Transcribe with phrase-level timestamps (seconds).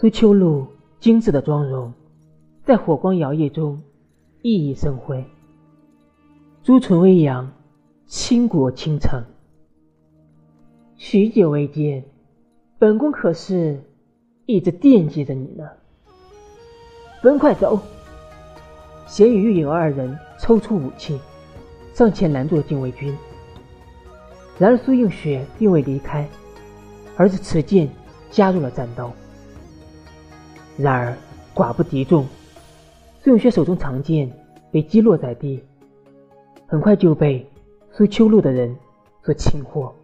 [0.00, 0.66] 苏秋露
[0.98, 1.92] 精致的妆容，
[2.64, 3.82] 在火光摇曳中
[4.40, 5.22] 熠熠生辉。
[6.62, 7.52] 朱唇微扬，
[8.06, 9.22] 倾国倾城。
[10.96, 12.02] 许久未见，
[12.78, 13.84] 本宫可是
[14.46, 15.68] 一直惦记着你呢。
[17.22, 17.78] 本快走！
[19.06, 21.20] 贤与玉影二人抽出武器，
[21.92, 23.14] 上前拦住了禁卫军。
[24.58, 26.26] 然而苏映雪并未离开，
[27.18, 27.86] 而是持剑
[28.30, 29.12] 加入了战斗。
[30.80, 31.16] 然而
[31.54, 32.26] 寡不敌众，
[33.22, 34.30] 苏永轩手中长剑
[34.70, 35.62] 被击落在地，
[36.66, 37.46] 很快就被
[37.92, 38.74] 苏秋露的人
[39.22, 39.94] 所擒获。